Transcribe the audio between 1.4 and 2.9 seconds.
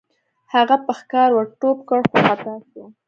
ټوپ کړ خو خطا شو.